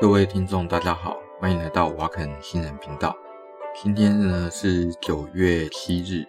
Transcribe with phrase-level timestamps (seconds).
[0.00, 3.14] 各位听众，大家好，欢迎来到瓦肯新人频道。
[3.74, 6.26] 今天呢是九月七日，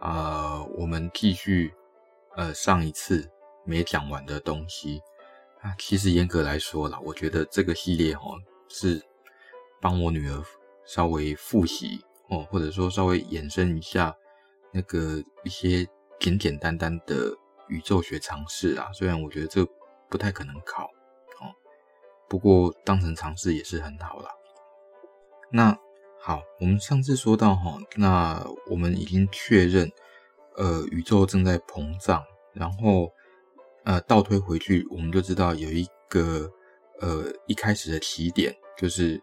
[0.00, 1.74] 啊、我们继续
[2.36, 3.30] 呃上一次
[3.66, 5.02] 没讲完的东西
[5.60, 5.74] 啊。
[5.78, 8.40] 其实严格来说啦，我觉得这个系列齁
[8.70, 9.04] 是
[9.78, 10.42] 帮我女儿
[10.86, 14.16] 稍微复习哦，或者说稍微延伸一下
[14.72, 15.86] 那个一些
[16.18, 17.30] 简简单单的
[17.68, 18.90] 宇宙学常识啊。
[18.94, 19.62] 虽然我觉得这
[20.08, 20.88] 不太可能考。
[22.28, 24.30] 不过当成尝试也是很好啦。
[25.50, 25.76] 那
[26.20, 29.88] 好，我们上次说到哈，那我们已经确认，
[30.56, 32.20] 呃，宇宙正在膨胀，
[32.52, 33.12] 然后
[33.84, 36.50] 呃倒推回去，我们就知道有一个
[37.00, 39.22] 呃一开始的起点，就是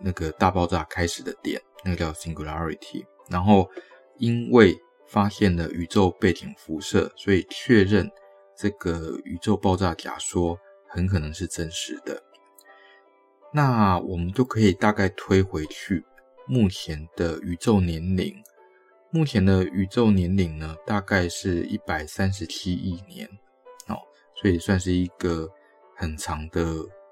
[0.00, 3.04] 那个大爆炸开始的点，那个叫 singularity。
[3.28, 3.68] 然后
[4.16, 4.74] 因为
[5.06, 8.10] 发现了宇宙背景辐射，所以确认
[8.56, 12.22] 这个宇宙爆炸假说很可能是真实的。
[13.52, 16.04] 那我们就可以大概推回去，
[16.46, 18.34] 目前的宇宙年龄，
[19.10, 23.26] 目前的宇宙年龄呢，大概是一百三十七亿年，
[23.86, 23.96] 哦，
[24.36, 25.48] 所以算是一个
[25.96, 26.62] 很长的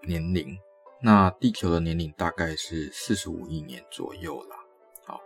[0.07, 0.57] 年龄。
[1.03, 4.57] 那地球的年龄大概是四十五亿年左右啦。
[5.07, 5.21] 好，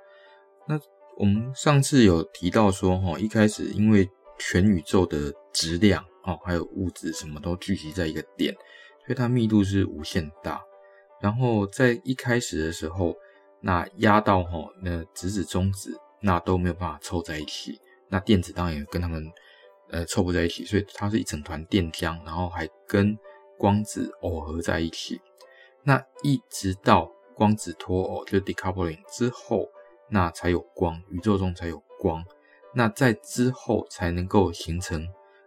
[0.68, 0.78] 那
[1.16, 4.08] 我们上次有提到说，哈，一开始因为
[4.38, 8.54] 全宇宙的质量，哦，还有物质什么都聚集在一个点，
[9.06, 10.60] 所以它密度是无限大。
[11.20, 13.14] 然后在一开始的时候，
[13.60, 19.30] 那压到齁，那质子中子那都没有办法凑在一起，那电子当然也跟他们
[19.90, 23.16] 呃凑不在一起，所以它是一整团电浆，然后还跟
[23.58, 25.20] 光子耦合在一起。
[25.82, 29.68] 那一直到光子脱耦，就 decoupling 之后，
[30.08, 32.24] 那才有光，宇宙中才有光。
[32.74, 35.06] 那在之后才能够形成，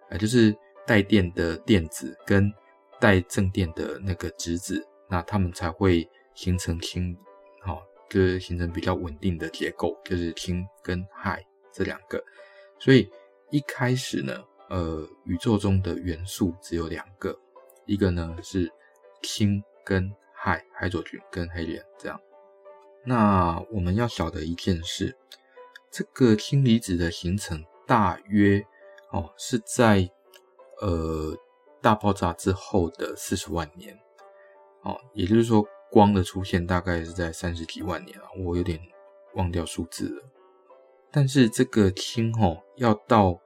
[0.09, 2.51] 呃，就是带电的电子跟
[3.00, 4.85] 带正电的那个质子。
[5.13, 7.16] 那它们才会形成氢，
[7.62, 11.40] 好，就是形成比较稳定的结构，就是氢跟氦
[11.72, 12.19] 这两个。
[12.79, 13.07] 所以
[13.51, 17.40] 一开始呢，呃，宇宙中的元素只有两个，
[17.85, 18.74] 一个呢是
[19.22, 22.19] 氢跟氦，海左菌跟黑联这样。
[23.06, 25.16] 那我们要晓得一件事，
[25.91, 28.66] 这个氢离子的形成大约
[29.12, 30.09] 哦是在
[30.81, 31.38] 呃
[31.84, 33.95] 大爆炸之后的四十万年。
[34.83, 38.79] 哦，也就是说，光的出现大概是在三十几万年啊，我有点
[39.35, 40.23] 忘掉数字了。
[41.11, 43.39] 但是这个氢吼要到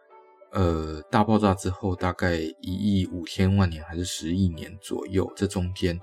[0.52, 6.00] 呃大爆炸之后，大概一亿五千万年还是十亿年左右，这中间，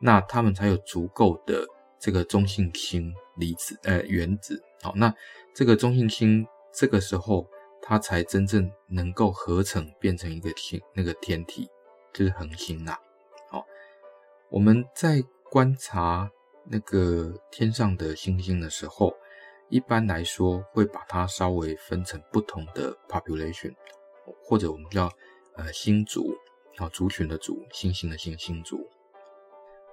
[0.00, 1.64] 那他们才有足够的
[1.98, 4.60] 这个中性氢离子呃原子。
[4.80, 5.14] 好，那
[5.54, 7.46] 这个中性氢这个时候
[7.80, 11.68] 它才真正能够合成变成一个氢那个天体，
[12.12, 12.96] 就是恒星呐。
[14.52, 16.30] 我们在观察
[16.66, 19.10] 那个天上的星星的时候，
[19.70, 23.74] 一般来说会把它稍微分成不同的 population，
[24.44, 25.10] 或者我们叫
[25.56, 26.36] 呃星族，
[26.76, 28.86] 啊族群的族，星星的星星族。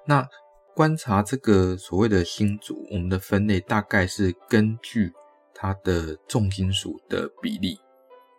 [0.06, 0.28] 那
[0.76, 5.14] 观察这个所谓的星族，我们的分类大概是根据
[5.54, 7.80] 它的重金属的比例。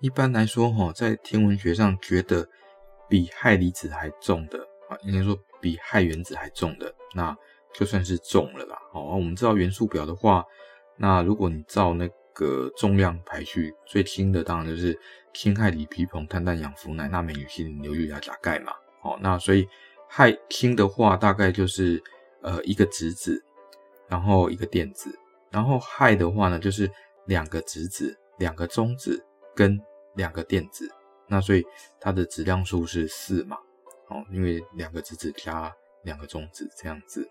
[0.00, 2.46] 一般来说，哈，在天文学上觉得
[3.08, 5.38] 比氦离子还重的，啊，应该说。
[5.62, 7.36] 比氦原子还重的，那
[7.74, 8.78] 就算是重了啦。
[8.94, 10.42] 好，我们知道元素表的话，
[10.96, 14.98] 那如果你照那个重量排序，最轻的当然就是
[15.34, 18.72] 氢、氦、锂、铍、硼、碳、氮、氧、氟、氖、钠、镁、铝、锌、硫、氯、氩、钾、钙嘛。
[19.02, 19.68] 好，那所以
[20.10, 22.02] 氦氢的话，大概就是
[22.40, 23.38] 呃一个质子，
[24.08, 25.14] 然后一个电子，
[25.50, 26.90] 然后氦的话呢，就是
[27.26, 29.22] 两个质子、两个中子
[29.54, 29.78] 跟
[30.14, 30.90] 两个电子。
[31.28, 31.62] 那所以
[32.00, 33.58] 它的质量数是四嘛。
[34.10, 35.72] 哦，因为两个质子加
[36.02, 37.30] 两个中子这样子，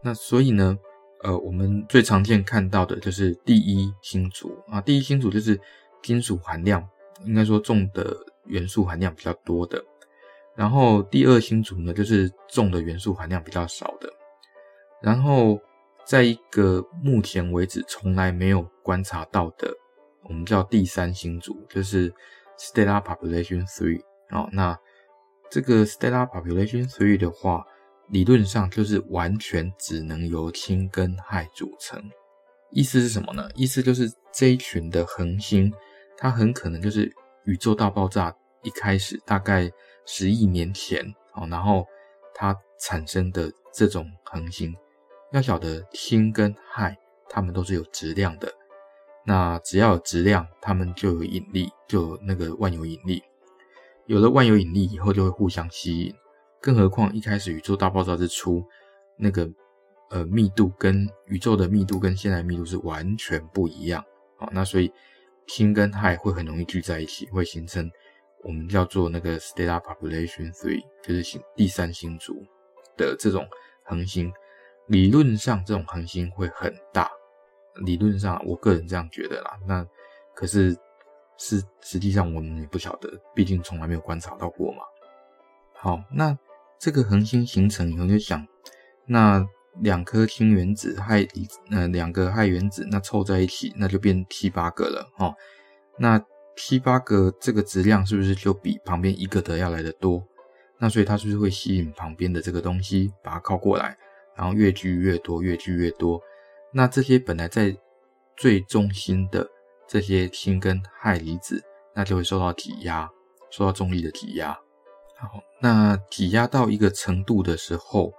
[0.00, 0.78] 那所以呢，
[1.24, 5.60] 呃，我们最常见看到的就是第一星族啊，第一星族就是
[6.00, 6.88] 金属含量
[7.24, 9.84] 应该说重的元素含量比较多的，
[10.54, 14.08] 然后第二星族呢就是重的元素含量比较少的，
[15.02, 15.60] 然后
[16.06, 19.74] 在一个目前为止从来没有观察到的，
[20.22, 22.14] 我们叫第三星族，就是
[22.56, 24.00] Stellar Population Three
[24.30, 24.78] 哦，那。
[25.50, 27.64] 这个 stellar population three 的话，
[28.08, 32.02] 理论上就是完全只能由氢跟氦组成。
[32.70, 33.48] 意思是什么呢？
[33.54, 35.72] 意思就是这一群的恒星，
[36.16, 37.10] 它很可能就是
[37.44, 39.70] 宇宙大爆炸一开始大概
[40.04, 41.02] 十亿年前
[41.34, 41.86] 哦，然后
[42.34, 44.74] 它产生的这种恒星。
[45.32, 46.94] 要晓得氢跟氦，
[47.30, 48.52] 它们都是有质量的。
[49.24, 53.22] 那只要有质量，它们就有引力，就有那个万有引力。
[54.08, 56.14] 有了万有引力以后，就会互相吸引。
[56.62, 58.64] 更何况一开始宇宙大爆炸之初，
[59.18, 59.46] 那个
[60.08, 64.02] 呃密度跟宇宙的密度跟现在密度是完全不一样
[64.38, 64.48] 啊。
[64.50, 64.90] 那所以
[65.46, 67.88] 氢跟氦会很容易聚在一起，会形成
[68.42, 72.34] 我们叫做那个 stellar population three，就是星第三星族
[72.96, 73.46] 的这种
[73.84, 74.32] 恒星。
[74.86, 77.10] 理论上，这种恒星会很大。
[77.84, 79.50] 理论上，我个人这样觉得啦。
[79.66, 79.86] 那
[80.34, 80.74] 可是
[81.38, 84.82] 是实际上我们也不晓得，毕竟从来没有观察到过嘛。
[85.74, 86.36] 好，那
[86.78, 88.46] 这个恒星形成以后，就想，
[89.06, 89.46] 那
[89.80, 91.28] 两颗氢原子、氦，
[91.70, 95.34] 呃，两个氦原子，那凑在一起，那就变七八个了哦。
[95.98, 96.20] 那
[96.56, 100.22] 七八个这个质量是不是就比旁边一个的要来得多？
[100.80, 103.96] 那所以它是不是会吸引旁边的这个东西，把它靠过来？
[104.36, 106.20] 然后越聚越多，越聚越多。
[106.72, 107.76] 那这些本来在
[108.36, 109.48] 最中心的
[109.88, 111.64] 这些氢跟氦离子，
[111.94, 113.10] 那就会受到挤压，
[113.50, 114.52] 受到重力的挤压。
[115.16, 118.12] 好，那挤压到一个程度的时候，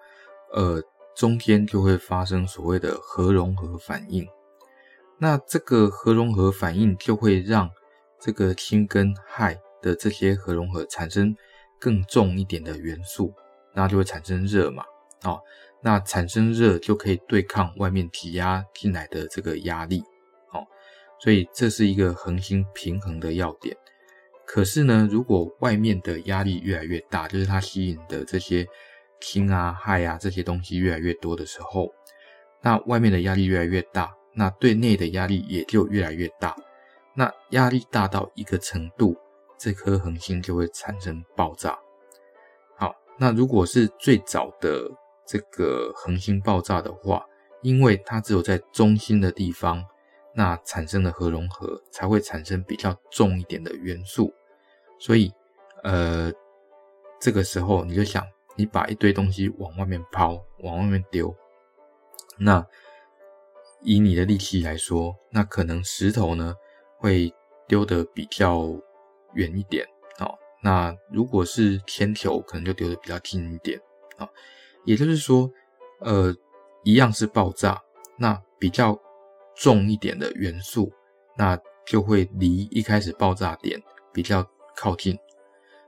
[0.51, 0.83] 呃，
[1.15, 4.27] 中间就会发生所谓的核融合反应。
[5.19, 7.69] 那这个核融合反应就会让
[8.19, 11.35] 这个氢跟氦的这些核融合产生
[11.79, 13.33] 更重一点的元素，
[13.73, 14.83] 那就会产生热嘛。
[15.23, 15.39] 哦。
[15.81, 20.03] 那产生热就可以对抗外面挤压进来的这个压力，
[21.19, 23.75] 所以这是一个恒星平衡的要点。
[24.45, 28.65] 可是呢，如果外面的压力越来越大，就是它吸引的这些
[29.19, 31.93] 氢啊、氦啊这些东西越来越多的时候，
[32.61, 36.55] 那外面的压力越来越大，那对内的压力也就越来越大。
[37.13, 39.15] 那压力大到一个程度，
[39.57, 41.77] 这颗恒星就会产生爆炸。
[42.77, 44.89] 好，那如果是最早的。
[45.31, 47.23] 这个恒星爆炸的话，
[47.61, 49.85] 因为它只有在中心的地方，
[50.33, 54.33] 那产生的核融合才会产生比较重一点的元素，
[54.99, 55.31] 所以，
[55.83, 56.31] 呃，
[57.19, 61.35] 这个时候你就想，你把一堆东西往外面抛，往外面丢，
[62.37, 62.65] 那
[63.81, 66.55] 以你的力气来说，那可能石头呢
[66.97, 67.33] 会
[67.67, 68.67] 丢的比较
[69.33, 69.85] 远一点，
[70.19, 73.79] 哦，那如果是铅球，可能就丢的比较近一点，
[74.17, 74.29] 啊。
[74.85, 75.51] 也就是说，
[75.99, 76.33] 呃，
[76.83, 77.81] 一样是爆炸，
[78.17, 78.97] 那比较
[79.59, 80.89] 重一点的元素，
[81.37, 83.77] 那就会离一开始爆炸点
[84.13, 85.19] 比较靠近。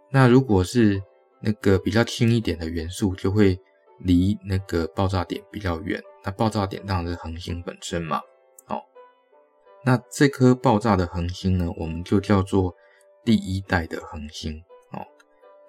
[0.10, 1.02] 那如果是
[1.40, 3.58] 那个比较轻一点的元素，就会
[4.00, 6.04] 离那个爆炸点比较远。
[6.22, 8.20] 那爆炸点当然是恒星本身嘛。
[8.66, 8.84] 好，
[9.86, 12.76] 那这颗爆炸的恒星呢，我们就叫做
[13.24, 14.62] 第一代的恒星。
[14.92, 15.00] 哦，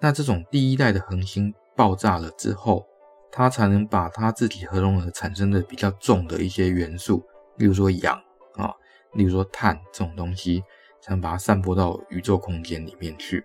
[0.01, 2.85] 那这种第一代的恒星爆炸了之后，
[3.31, 7.23] 它才能把它自己核融合产生的比较重的一些元素，
[7.57, 8.15] 例如说氧
[8.55, 8.73] 啊，
[9.13, 10.63] 例如说碳这种东西，
[11.01, 13.43] 才能把它散播到宇宙空间里面去。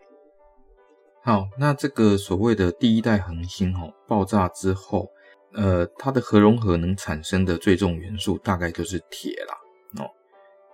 [1.22, 5.10] 好，那这个所谓的第一代恒星哦，爆炸之后，
[5.52, 10.10] 呃，它的核融合能产生的最重元素大概就是铁啦哦。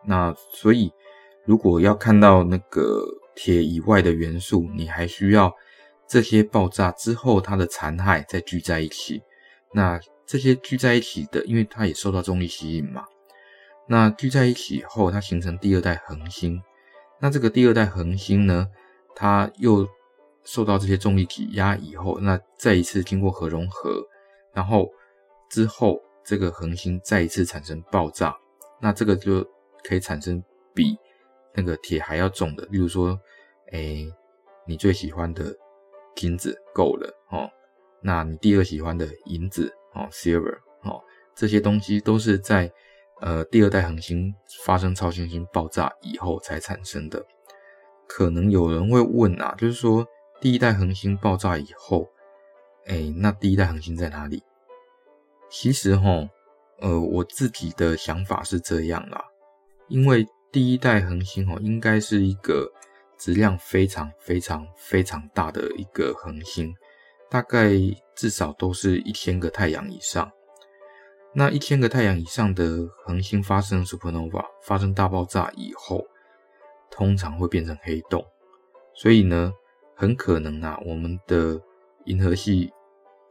[0.04, 0.92] 那所以，
[1.44, 3.04] 如果要看到那个
[3.34, 5.52] 铁以外的元素，你还需要。
[6.06, 9.22] 这些爆炸之后，它的残骸再聚在一起。
[9.72, 13.06] 那这些聚在一起的，因为它也受到重力吸引嘛。
[13.86, 16.62] 那聚在一起以后，它形成第二代恒星。
[17.20, 18.68] 那这个第二代恒星呢，
[19.14, 19.88] 它又
[20.44, 24.02] 受到这些重力挤压以后，那再一次经过核融合，
[24.52, 24.90] 然后
[25.50, 28.36] 之后这个恒星再一次产生爆炸。
[28.80, 29.46] 那这个就
[29.82, 30.42] 可以产生
[30.74, 30.96] 比
[31.54, 33.18] 那个铁还要重的，例如说，
[33.72, 34.06] 诶，
[34.66, 35.54] 你最喜欢的。
[36.16, 37.50] 金子够了哦，
[38.00, 41.02] 那你第二喜欢的银子哦，silver 哦，
[41.34, 42.70] 这些东西都是在
[43.20, 47.24] 呃第二代恒星发生超新星爆炸以后才产生的。
[48.06, 50.06] 可能有人会问啊，就是说
[50.40, 52.08] 第一代恒星爆炸以后，
[52.86, 54.42] 哎，那第一代恒星在哪里？
[55.50, 56.28] 其实哈，
[56.80, 59.24] 呃，我自己的想法是这样啦，
[59.88, 62.70] 因为第一代恒星哦，应该是一个。
[63.16, 66.74] 质量非常非常非常大的一个恒星，
[67.30, 67.70] 大概
[68.14, 70.30] 至少都是一千个太阳以上。
[71.36, 76.06] 那一千个太阳以上的恒星发生 supernova 发生大爆炸以后，
[76.90, 78.24] 通常会变成黑洞。
[78.94, 79.52] 所以呢，
[79.96, 81.60] 很可能啊，我们的
[82.04, 82.72] 银河系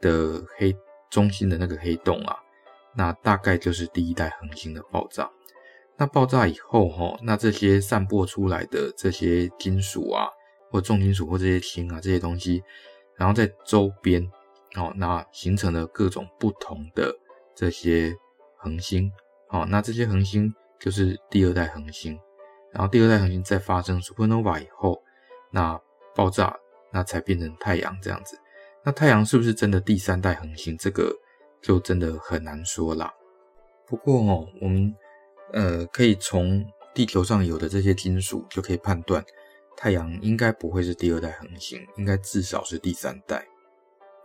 [0.02, 0.76] 的黑
[1.10, 2.36] 中心的那个黑洞啊，
[2.94, 5.30] 那大概就是第一代恒星的爆炸。
[5.96, 10.28] 那爆炸以后，哈，那这些散播出来的这些金属啊，
[10.70, 12.62] 或重金属或这些氢啊这些东西，
[13.16, 14.22] 然后在周边，
[14.76, 17.10] 哦，那形成了各种不同的
[17.54, 18.16] 这些
[18.56, 19.10] 恒星，
[19.48, 22.18] 哦，那这些恒星就是第二代恒星，
[22.72, 25.02] 然后第二代恒星再发生 supernova 以后，
[25.50, 25.80] 那
[26.14, 26.56] 爆炸，
[26.92, 28.38] 那才变成太阳这样子。
[28.82, 30.76] 那太阳是不是真的第三代恒星？
[30.76, 31.14] 这个
[31.62, 33.12] 就真的很难说啦。
[33.86, 34.94] 不过哦，我们
[35.52, 39.24] 呃可以从地球上有的这些金属就可以判断，
[39.76, 43.46] 太阳应该不会是第二代恒星，应该至少是第三代。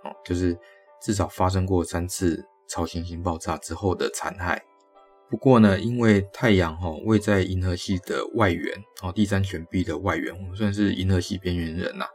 [0.04, 0.58] 哦，就是
[1.02, 4.58] 至少发生过三次超新星爆炸之后的残骸。
[5.30, 12.06] 不过呢，因为太阳哈位在银河系的外缘，哦，第三旋臂的外缘，我们算是银河系边缘人呐。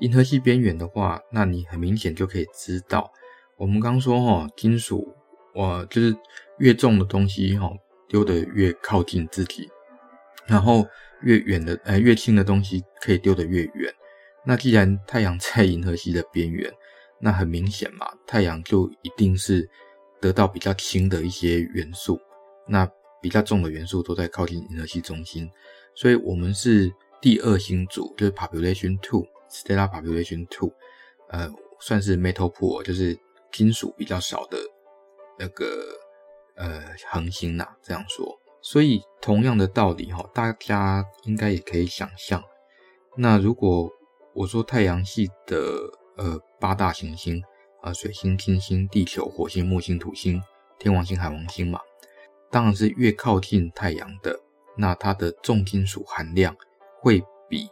[0.00, 3.12] 银河系边缘的话，那你很明显就可以知道，
[3.56, 5.14] 我们刚说哈，金属
[5.54, 6.16] 哇，就是
[6.58, 7.70] 越重的东西哈，
[8.08, 9.68] 丢得越靠近自己，
[10.46, 10.86] 然后
[11.22, 13.92] 越远的呃越轻的东西可以丢得越远。
[14.44, 16.72] 那既然太阳在银河系的边缘，
[17.20, 19.68] 那很明显嘛，太阳就一定是
[20.20, 22.20] 得到比较轻的一些元素。
[22.66, 25.50] 那比较重的元素都在靠近银河系中心，
[25.94, 30.70] 所以我们是第二星组，就是 population two，stellar population two，
[31.28, 33.18] 呃，算是 metal poor，就是
[33.50, 34.58] 金属比较少的
[35.38, 35.66] 那个
[36.54, 38.38] 呃恒星呐，这样说。
[38.60, 42.42] 所以同样的道理哈，大家应该也可以想象，
[43.16, 43.90] 那如果
[44.34, 45.56] 我说太阳系的
[46.16, 47.42] 呃八大行星
[47.80, 50.42] 啊，水星、金星、地球、火星、木星、土星、
[50.78, 51.80] 天王星、海王星嘛。
[52.50, 54.40] 当然是越靠近太阳的，
[54.76, 56.56] 那它的重金属含量
[57.00, 57.68] 会比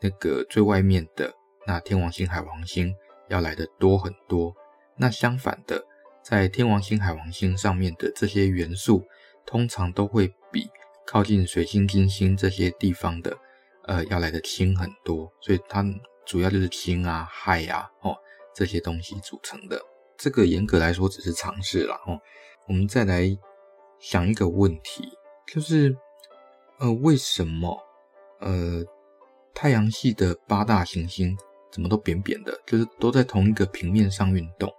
[0.00, 1.34] 那个最外面的
[1.66, 2.94] 那天王星、海王星
[3.28, 4.54] 要来得多很多。
[4.96, 5.84] 那相反的，
[6.22, 9.04] 在天王星、海王星上面的这些元素，
[9.44, 10.68] 通常都会比
[11.06, 13.36] 靠近水星、金星这些地方的，
[13.84, 15.32] 呃，要来得轻很多。
[15.40, 15.84] 所以它
[16.24, 18.16] 主要就是氢啊、氦啊，哦，
[18.54, 19.80] 这些东西组成的。
[20.16, 22.20] 这个严格来说只是尝试啦，哦，
[22.66, 23.38] 我们再来。
[24.02, 25.06] 想一个问题，
[25.46, 25.94] 就是，
[26.78, 27.78] 呃，为什么，
[28.38, 28.82] 呃，
[29.52, 31.36] 太阳系的八大行星
[31.70, 34.72] 怎么都扁扁的，就是都在同一个平面上运动，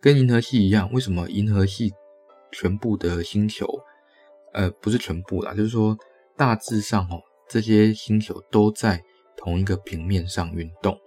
[0.00, 0.90] 跟银河系一样？
[0.94, 1.92] 为什么银河系
[2.50, 3.66] 全部的星球，
[4.54, 5.94] 呃，不是全部啦，就是说
[6.34, 9.04] 大致上哦，这些星球都在
[9.36, 10.98] 同一个平面上运动？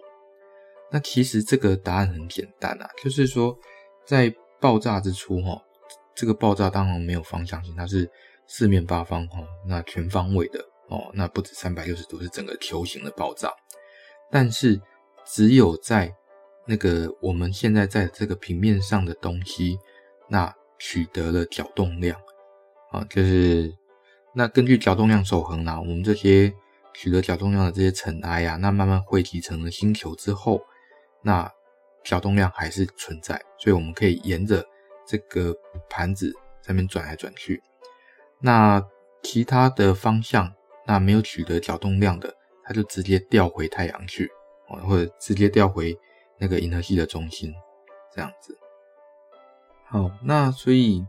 [0.96, 3.54] 那其实这个答案很简单啊，就是说
[4.06, 5.62] 在爆炸之初哈。
[6.14, 8.10] 这个爆炸当然没有方向性，它是
[8.46, 13.52] 四面八方哦，那全方位的哦，那不止三百六十度，是整个球形的爆炸。
[14.30, 14.80] 但是
[15.26, 16.10] 只有在
[16.64, 19.78] 那个我们现在在这个平面上的东西，
[20.30, 22.18] 那取得了角动量
[22.90, 23.70] 啊，就是
[24.32, 26.50] 那根据角动量守恒啦，我们这些
[26.94, 30.62] 取得角动量的这些尘埃呀，那慢慢汇集成了星球之后，
[31.26, 31.52] 那
[32.04, 34.64] 角动量还是存在，所以我们可以沿着。
[35.08, 35.54] 这个
[35.88, 37.62] 盘子上面转来转去，
[38.40, 38.84] 那
[39.22, 40.52] 其他的方向，
[40.84, 44.28] 那没有取得角动量的，它就直接掉回太阳去，
[44.66, 45.96] 或者直接掉回
[46.38, 47.54] 那个银河系的中心，
[48.12, 48.58] 这样子。
[49.84, 51.06] 好，那所以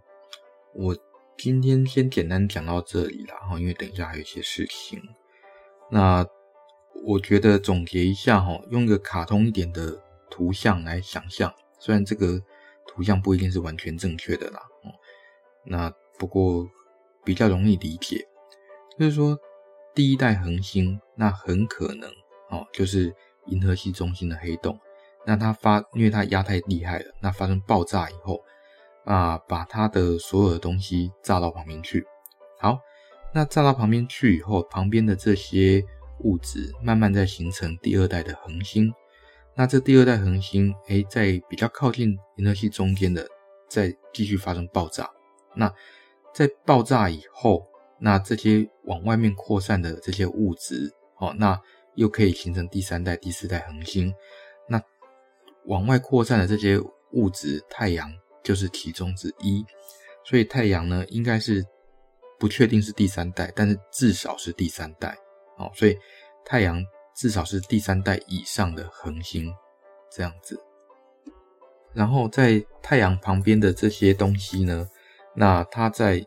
[0.75, 0.95] 我
[1.35, 5.01] 今天先简单讲到这里啦，哈，因为等一下还有一些事情。
[5.89, 6.23] 那
[7.03, 9.99] 我觉得总结一下哈，用个卡通一点的
[10.37, 12.39] 图像来想象，虽然这个。
[12.89, 14.89] 图像不一定是完全正确的啦，哦，
[15.65, 16.67] 那不过
[17.23, 18.25] 比较容易理解，
[18.97, 19.37] 就是说
[19.93, 22.09] 第一代恒星，那很可能
[22.49, 23.13] 哦，就是
[23.47, 24.79] 银河系中心的黑洞，
[25.27, 28.41] 那它发，因为它压太厉害了，那发生爆炸以后
[29.03, 32.03] 啊，把它的所有的东西炸到旁边去。
[32.57, 32.79] 好，
[33.33, 35.83] 那炸到旁边去以后，旁边的这些
[36.23, 38.91] 物质慢慢在形成第二代的恒星。
[39.57, 43.27] 那这第二代恒星，哎，在比较靠近银河系中间的，
[43.67, 45.09] 再继续发生爆炸。
[45.55, 45.73] 那
[46.31, 47.65] 在爆炸以后，
[47.99, 51.59] 那这些往外面扩散的这些物质，哦，那
[51.95, 54.13] 又可以形成第三代、第四代恒星。
[54.69, 54.79] 那
[55.65, 56.79] 往外扩散的这些
[57.13, 59.65] 物质，太阳就是其中之一。
[60.23, 61.65] 所以太阳呢，应该是
[62.37, 65.17] 不确定是第三代，但是至少是第三代。
[65.57, 65.97] 哦，所以
[66.45, 66.79] 太阳。
[67.17, 69.51] 至少是第三代以上的恒星，
[70.11, 70.61] 这样子。
[71.93, 74.87] 然后在太阳旁边的这些东西呢，
[75.35, 76.23] 那它在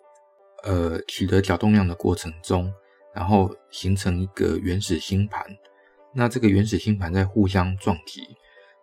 [0.64, 2.72] 呃取得角动量的过程中，
[3.14, 5.46] 然后形成一个原始星盘。
[6.12, 8.22] 那这个原始星盘在互相撞击，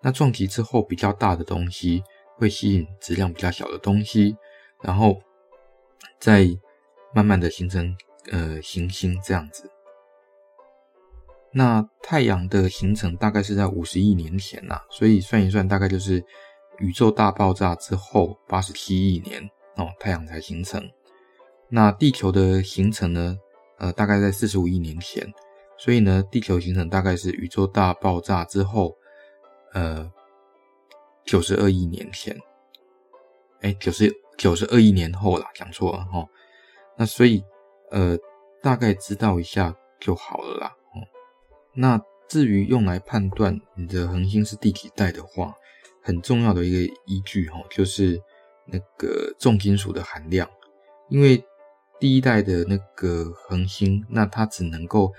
[0.02, 2.02] 那撞击之后比较大的东西
[2.38, 4.38] 会吸引质量比较小的东西，
[4.82, 5.22] 然后
[6.20, 6.48] 再
[7.14, 7.94] 慢慢的形成
[8.32, 9.70] 呃行星这样子。
[11.58, 16.24] 那太阳的形成大概是在五十亿年前呐、啊，所以算一算，大概就是
[16.78, 19.42] 宇宙大爆炸之后八十七亿年
[19.76, 20.88] 哦，太阳才形成。
[21.68, 23.36] 那地球的形成呢，
[23.80, 25.28] 呃，大概在四十五亿年前，
[25.80, 28.96] 所以呢，地球形成大概是宇宙大爆炸之后，
[29.74, 30.12] 呃，
[31.26, 32.38] 九十二亿年前。
[33.62, 36.24] 哎，九十九十二亿年后啦，讲错了哈。
[36.96, 37.44] 那所以
[37.90, 38.16] 呃，
[38.62, 40.77] 大概知道一下就好了啦。
[41.80, 45.54] 那至于用来判断你的恒星是第几代的话，
[46.02, 48.20] 很重要的一个依据哈，就是
[48.66, 50.50] 那个重金属的含量，
[51.10, 51.42] 因为
[52.00, 55.14] 第一代的那个恒星，那它只能够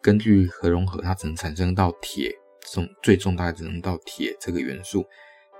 [0.00, 2.32] 根据核融合，它只能产生到铁，
[2.72, 5.04] 重最重大概只能到铁这个元素。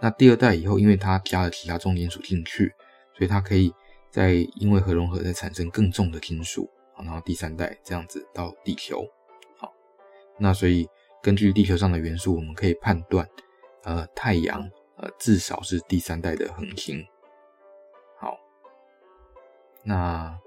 [0.00, 2.72] 那第二代以后，因为它加了其他重金属进去，
[3.16, 3.74] 所以它可以
[4.10, 6.70] 再因为核融合再产生更重的金属。
[6.94, 9.04] 好，然后第三代这样子到地球。
[10.38, 10.88] 那所以
[11.22, 13.28] 根据地球上的元素，我们可以判断，
[13.84, 17.04] 呃，太阳呃至少是第三代的恒星。
[18.18, 18.38] 好，
[19.82, 20.38] 那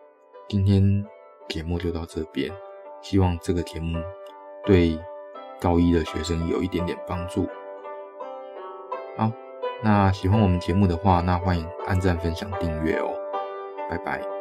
[0.47, 1.05] 今天
[1.49, 2.51] 节目就到这边，
[3.01, 4.01] 希望这个节目
[4.65, 4.99] 对
[5.59, 7.47] 高一的学生有一点点帮助。
[9.17, 9.31] 好，
[9.83, 13.13] 那喜欢我们节目的话，那欢迎按赞、分享、订阅哦，
[13.89, 14.40] 拜拜。